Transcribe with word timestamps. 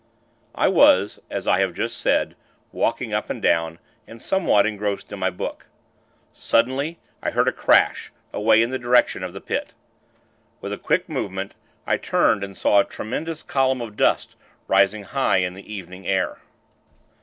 I 0.55 0.67
was, 0.67 1.19
as 1.29 1.45
I 1.45 1.59
have 1.59 1.75
just 1.75 1.99
said, 1.99 2.35
walking 2.71 3.13
up 3.13 3.29
and 3.29 3.39
down, 3.39 3.77
and 4.07 4.19
somewhat 4.19 4.65
engrossed 4.65 5.11
in 5.11 5.19
my 5.19 5.29
book. 5.29 5.67
Suddenly, 6.33 6.97
I 7.21 7.29
heard 7.29 7.47
a 7.47 7.51
crash, 7.51 8.11
away 8.33 8.63
in 8.63 8.71
the 8.71 8.79
direction 8.79 9.21
of 9.21 9.31
the 9.33 9.39
Pit. 9.41 9.75
With 10.59 10.73
a 10.73 10.79
quick 10.79 11.07
movement, 11.07 11.53
I 11.85 11.97
turned 11.97 12.43
and 12.43 12.57
saw 12.57 12.79
a 12.79 12.83
tremendous 12.83 13.43
column 13.43 13.79
of 13.79 13.95
dust 13.95 14.35
rising 14.67 15.03
high 15.03 15.37
into 15.37 15.57
the 15.61 15.71
evening 15.71 16.07
air. 16.07 16.39